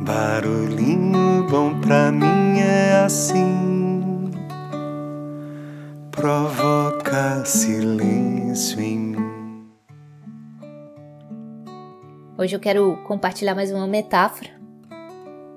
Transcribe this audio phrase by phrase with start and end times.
[0.00, 4.30] Barulhinho bom pra mim é assim,
[6.12, 9.68] provoca silêncio em mim.
[12.38, 14.50] Hoje eu quero compartilhar mais uma metáfora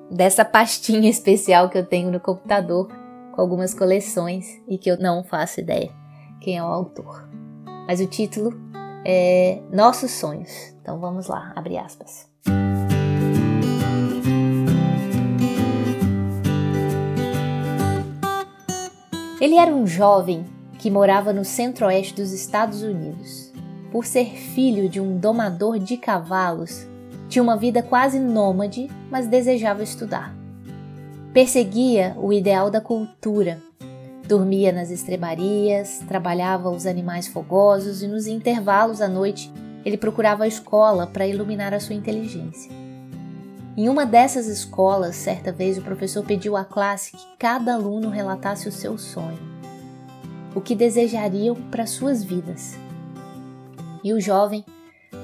[0.10, 2.88] dessa pastinha especial que eu tenho no computador
[3.34, 5.92] com algumas coleções e que eu não faço ideia
[6.42, 7.30] quem é o autor.
[7.86, 8.60] Mas o título
[9.06, 10.76] é Nossos Sonhos.
[10.82, 12.31] Então vamos lá, abre aspas.
[19.42, 20.46] Ele era um jovem
[20.78, 23.52] que morava no centro-oeste dos Estados Unidos.
[23.92, 26.88] Por ser filho de um domador de cavalos,
[27.28, 30.32] tinha uma vida quase nômade, mas desejava estudar.
[31.34, 33.60] Perseguia o ideal da cultura.
[34.28, 39.52] Dormia nas estrebarias, trabalhava os animais fogosos e nos intervalos à noite
[39.84, 42.81] ele procurava a escola para iluminar a sua inteligência.
[43.78, 48.68] Em uma dessas escolas, certa vez o professor pediu à classe que cada aluno relatasse
[48.68, 49.40] o seu sonho,
[50.54, 52.78] o que desejariam para suas vidas.
[54.04, 54.66] E o jovem,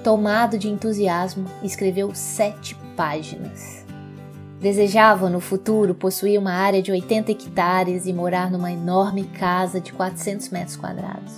[0.02, 3.86] tomado de entusiasmo, escreveu sete páginas.
[4.62, 9.92] Desejava no futuro possuir uma área de 80 hectares e morar numa enorme casa de
[9.92, 11.34] 400 metros quadrados.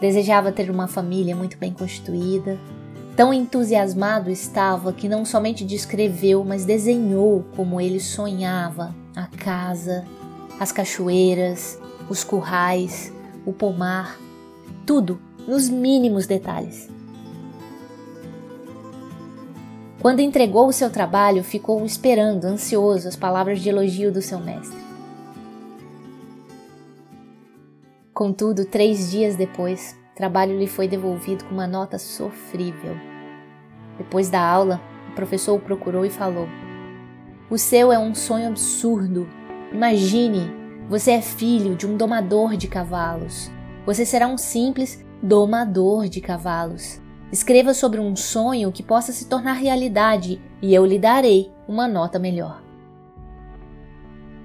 [0.00, 2.56] Desejava ter uma família muito bem constituída,
[3.16, 10.04] Tão entusiasmado estava que não somente descreveu, mas desenhou como ele sonhava a casa,
[10.58, 13.12] as cachoeiras, os currais,
[13.46, 14.18] o pomar,
[14.84, 16.88] tudo nos mínimos detalhes.
[20.00, 24.78] Quando entregou o seu trabalho, ficou esperando, ansioso, as palavras de elogio do seu mestre.
[28.12, 32.96] Contudo, três dias depois, o trabalho lhe foi devolvido com uma nota sofrível.
[33.98, 36.46] Depois da aula, o professor o procurou e falou:
[37.50, 39.28] O seu é um sonho absurdo.
[39.72, 40.52] Imagine,
[40.88, 43.50] você é filho de um domador de cavalos.
[43.84, 47.02] Você será um simples domador de cavalos.
[47.32, 52.20] Escreva sobre um sonho que possa se tornar realidade e eu lhe darei uma nota
[52.20, 52.62] melhor.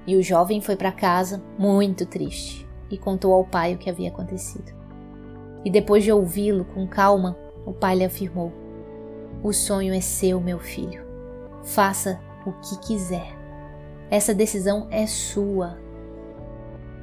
[0.04, 4.08] E o jovem foi para casa muito triste e contou ao pai o que havia
[4.08, 4.79] acontecido.
[5.64, 8.52] E depois de ouvi-lo com calma, o pai lhe afirmou:
[9.42, 11.04] O sonho é seu, meu filho.
[11.62, 13.36] Faça o que quiser.
[14.10, 15.78] Essa decisão é sua.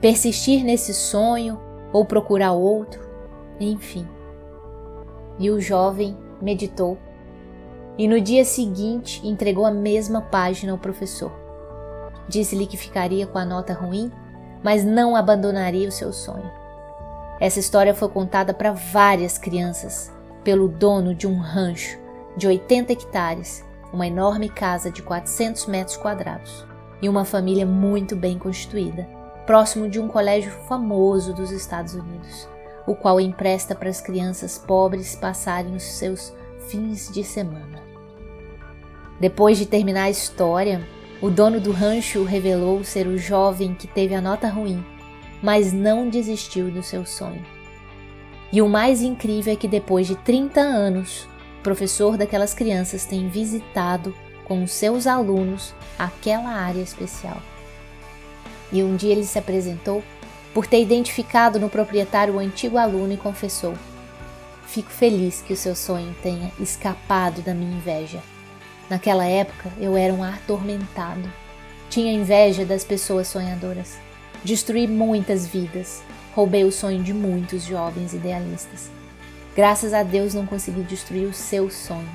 [0.01, 1.59] Persistir nesse sonho
[1.93, 3.01] ou procurar outro,
[3.59, 4.07] enfim.
[5.39, 6.97] E o jovem meditou
[7.97, 11.31] e no dia seguinte entregou a mesma página ao professor.
[12.29, 14.11] Disse-lhe que ficaria com a nota ruim,
[14.63, 16.51] mas não abandonaria o seu sonho.
[17.39, 20.11] Essa história foi contada para várias crianças
[20.43, 21.99] pelo dono de um rancho
[22.35, 26.65] de 80 hectares, uma enorme casa de 400 metros quadrados
[26.99, 29.07] e uma família muito bem constituída,
[29.45, 32.49] próximo de um colégio famoso dos Estados Unidos,
[32.87, 36.33] o qual empresta para as crianças pobres passarem os seus
[36.67, 37.83] fins de semana.
[39.19, 40.81] Depois de terminar a história,
[41.21, 44.83] o dono do rancho revelou ser o jovem que teve a nota ruim
[45.41, 47.45] mas não desistiu do seu sonho.
[48.51, 51.27] E o mais incrível é que depois de 30 anos,
[51.59, 54.15] o professor daquelas crianças tem visitado
[54.45, 57.41] com os seus alunos aquela área especial.
[58.71, 60.03] E um dia ele se apresentou
[60.53, 63.73] por ter identificado no proprietário o antigo aluno e confessou:
[64.65, 68.21] Fico feliz que o seu sonho tenha escapado da minha inveja.
[68.89, 71.29] Naquela época eu era um atormentado.
[71.89, 73.97] Tinha inveja das pessoas sonhadoras.
[74.47, 76.01] Destruí muitas vidas,
[76.33, 78.89] roubei o sonho de muitos jovens idealistas.
[79.53, 82.07] Graças a Deus não consegui destruir o seu sonho,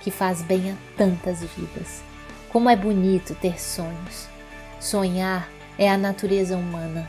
[0.00, 2.02] que faz bem a tantas vidas.
[2.48, 4.26] Como é bonito ter sonhos.
[4.80, 5.46] Sonhar
[5.76, 7.06] é a natureza humana.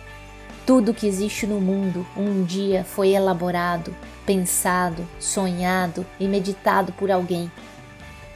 [0.66, 7.50] Tudo que existe no mundo um dia foi elaborado, pensado, sonhado e meditado por alguém.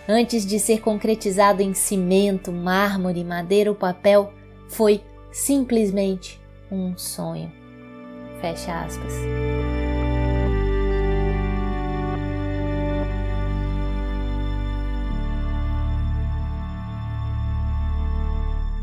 [0.08, 4.32] Antes de ser concretizado em cimento, mármore, madeira ou papel,
[4.70, 6.40] foi simplesmente
[6.72, 7.52] um sonho.
[8.42, 9.14] Fecha aspas.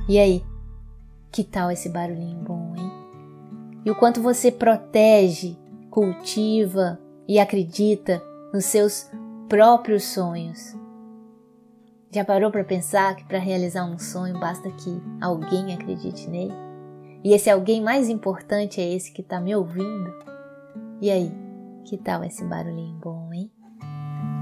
[0.08, 0.44] E aí?
[1.32, 2.90] Que tal esse barulhinho bom, hein?
[3.84, 5.56] E o quanto você protege,
[5.90, 8.22] cultiva e acredita
[8.52, 9.10] nos seus
[9.48, 10.76] próprios sonhos
[12.10, 16.54] já parou para pensar que para realizar um sonho basta que alguém acredite nele?
[17.24, 20.14] E esse alguém mais importante é esse que está me ouvindo?
[21.00, 21.32] E aí,
[21.84, 23.50] que tal esse barulhinho bom, hein?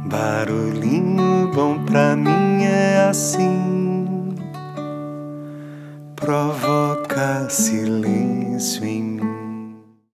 [0.06, 4.34] Barulhinho bom pra mim é assim,
[6.14, 9.03] provoca silêncio em